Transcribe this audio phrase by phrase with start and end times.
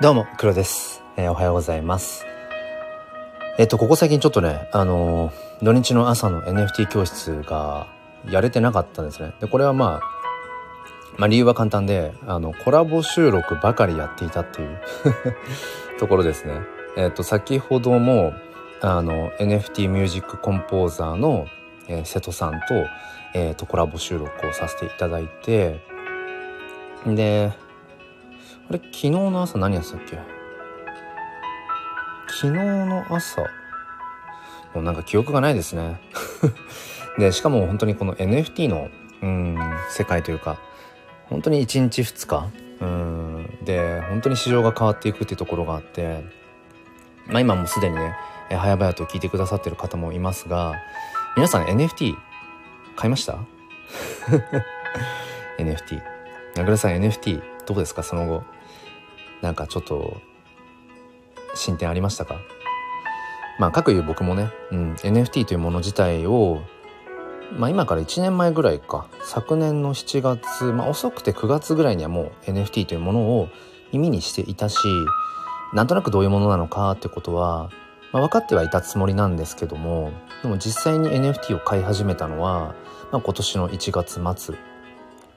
[0.00, 1.02] どうも、黒です。
[1.18, 2.24] えーおはようございます。
[3.58, 5.32] えっと、ここ最近ちょっとね、あのー
[5.62, 7.86] 土日の朝の NFT 教室が
[8.24, 9.34] やれてなかったんですね。
[9.40, 10.00] で、これはまあ、
[11.18, 14.80] まあ理由は簡単で、あの、コラボ収録ばかりやっていたっていう
[16.00, 16.62] ところですね。
[16.96, 18.32] えっと、先ほども、
[18.80, 21.46] あの、NFT ミュージックコンポーザーの、
[21.88, 22.58] えー瀬戸さんと、
[23.34, 25.84] えっと、コラボ収録をさせていただいて、
[27.04, 27.52] で、
[28.70, 30.16] あれ、昨日の朝何やってたっけ？
[32.28, 33.42] 昨日の朝、
[34.72, 36.00] もうなんか記憶がないですね。
[37.18, 38.88] で、しかも本当にこの NFT の、
[39.22, 40.56] うん、世界というか、
[41.28, 42.48] 本当に1日2日、
[42.80, 46.24] うん、で、本当に市場が変わっていくっていうところがあって、
[47.26, 48.14] まあ今もうすでにね、
[48.50, 50.74] 早々と聞いてくださってる方もいますが、
[51.34, 52.14] 皆さん NFT
[52.94, 53.38] 買いました
[55.58, 56.00] ?NFT。
[56.56, 58.02] 名倉さん NFT どうですか？
[58.02, 58.42] その後。
[59.42, 60.20] なんかちょっと
[61.54, 62.40] 進展ありましたか？
[63.60, 66.62] まあ、各いう僕もね、うん、NFT というもの自体を、
[67.56, 73.48] まあ今から1年前ぐらいか、昨年の7月、まあ遅くて9月ぐらいにはもう NFT というものを
[73.92, 74.78] 耳にしていたし、
[75.72, 77.70] なんとなくどういうものなのかってことは、
[78.12, 80.10] まあ、分かってはいたつもりなんですけども、
[80.42, 82.74] でも実際に NFT を買い始めたのは、
[83.12, 84.56] まあ今年の1月末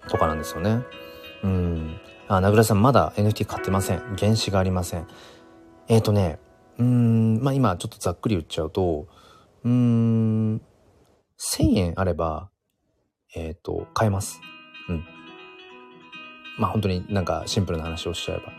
[0.07, 0.81] とかなんですよね。
[1.43, 1.99] うん。
[2.27, 4.15] あ、名倉さんまだ NFT 買ってません。
[4.17, 5.07] 原資がありません。
[5.87, 6.39] えっ、ー、とね、
[6.79, 9.07] うん、まあ今ちょっとざっくり言っちゃうと、
[9.63, 10.61] うん、
[11.39, 12.49] 1000円あれば、
[13.35, 14.41] えっ、と、買えます。
[14.89, 15.05] うん。
[16.57, 18.53] まあ本当になんかシンプルな話をしちゃえば。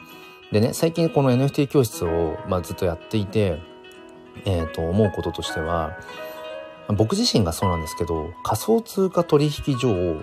[0.52, 3.60] でね、最近この NFT 教室を、まあ、ずっとやっていて、
[4.44, 5.98] えっ、と、思うこととしては、
[6.88, 10.22] 僕自身がそうなんですけど、仮想通貨取引所を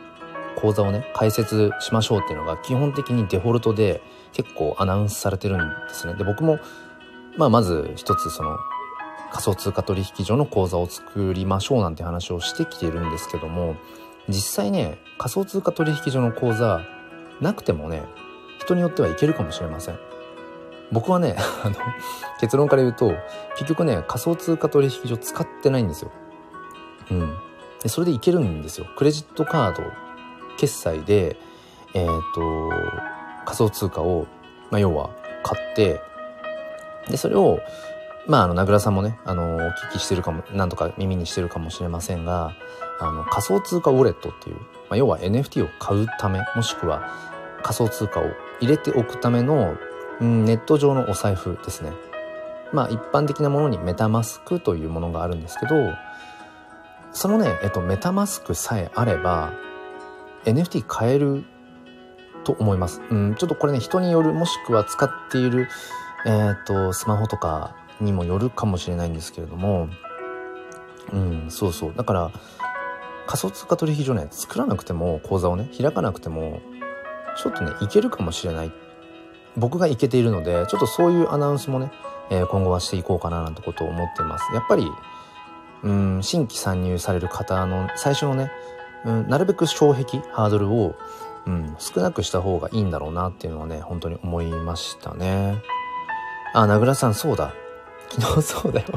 [0.55, 4.01] 講座をね解説しましょうっていうのが基本的にデフォルトで
[4.33, 6.13] 結構アナウンスされてるんですね。
[6.15, 6.59] で僕も
[7.37, 8.57] まあまず一つその
[9.31, 13.77] 仮想通貨取引所の講座を作りましょうなんて話をしてきてるんですけども
[14.27, 16.81] 実際ね仮想通貨取引所の講座
[17.39, 18.03] なくてもね
[18.59, 19.99] 人によってはいけるかもしれません。
[20.91, 21.75] 僕はね あの
[22.39, 23.13] 結論から言うと
[23.55, 26.11] 結局ね仮想通貨取引所使ってないんですよ。
[27.11, 27.37] うん。
[27.81, 28.85] でそれでいけるんですよ。
[28.95, 29.83] クレジットカード
[30.61, 31.37] 決済で、
[31.95, 32.69] えっ、と、
[33.45, 34.27] 仮想通貨を、
[34.69, 35.09] まあ、要は
[35.41, 35.99] 買って、
[37.09, 37.59] で、それを、
[38.27, 42.53] まあ、あの、名倉さんもね、あの、お聞きしてるかも、なんとか耳にしてるかもしれませんが、
[42.99, 47.11] あの、仮想通貨ウォレットっていう、まあ、要は NFT を買うため、もしくは
[47.63, 48.25] 仮想通貨を
[48.59, 49.75] 入れておくための、
[50.19, 51.91] うん、ネット上のお財布ですね。
[52.71, 55.75] まあ、一般的なものにメタマスクというものがあるんですけど、
[57.13, 59.53] そのね、えっと、メタマスクさえあれば、
[60.45, 61.43] NFT 買える
[62.43, 63.01] と思います。
[63.09, 65.67] うん、ちょっとこれね、人による、もしくは使っている、
[66.25, 69.89] えっ、と、スマホとかにもよるかもしれないんですけれども、
[71.13, 71.93] うん、そうそう。
[71.95, 72.31] だから、
[73.27, 76.61] 仮想通貨取引所ね、作らなくても、口座をね、開かなくても、
[77.37, 78.71] ちょっとね、いけるかもしれない。
[79.57, 81.91] 僕がいけているので、ちょっとそういうアナウンスもね、
[82.29, 84.45] えー今後はしていこうかななんてことを思っています。
[84.53, 84.89] やっぱり、
[85.83, 88.51] うん、新規参入される方の最初のね、
[89.05, 90.95] うん、なるべく障壁ハードルを、
[91.45, 95.61] うん、少なくした方がいいんだろうなっていうのはね本当に思いましたね。
[96.53, 97.53] あ名倉さんそうだ。
[98.09, 98.87] 昨日 そうだよ。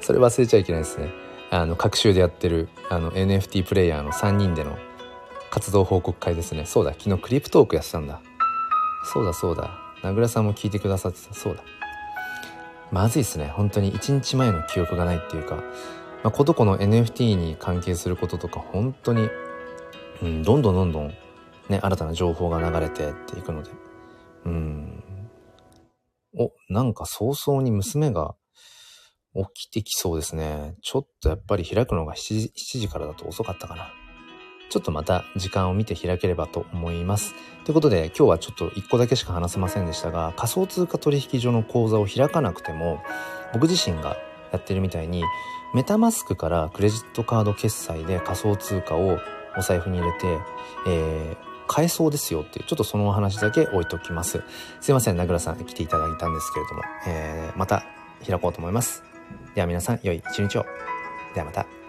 [0.00, 1.10] それ忘れちゃいけないですね。
[1.50, 4.76] あの各週でやってるあの NFT プレイヤーの3人での
[5.50, 6.64] 活動報告会ですね。
[6.64, 6.92] そうだ。
[6.92, 8.20] 昨日クリプトークやってたんだ。
[9.04, 9.70] そうだそうだ。
[10.02, 11.34] 名倉さんも聞いてくださってた。
[11.34, 11.62] そうだ。
[12.90, 13.52] まずいっすね。
[13.54, 15.56] 本当に1日前の記憶がないっていうか。
[16.22, 19.28] まあ、ことこの NFT に関係することとか本当に、
[20.22, 21.08] うん、どんどんどんどん
[21.68, 23.70] ね新たな情報が流れてっていくので。
[24.44, 25.02] うん。
[26.38, 28.34] おなんか早々に娘が
[29.34, 30.74] 起きてきそうですね。
[30.82, 33.92] ちょっとやっぱり開くのが 7, 時7時からだと遅かったかな。
[34.70, 37.34] ちょっとまた時間を見て開ければと思います。
[37.64, 43.02] ということで今日はちょっと1個だけしか話せませんでしたが仮想通貨取引所の口座を開かなくても
[43.52, 44.16] 僕自身が
[44.50, 45.24] やってるみたいに
[45.74, 49.18] メタマスクからクレジットカード決済で仮想通貨を
[49.56, 50.38] お財布に入れて、
[50.86, 54.42] えー、買えそうですよっていう、ちょっとそのお話だけ置いときます。
[54.80, 57.84] すいません、名倉さん来ていただいたんですけれども、えー、また
[58.26, 59.02] 開こうと思います。
[59.54, 60.66] では皆さん、良い一日を。
[61.34, 61.81] ではまた。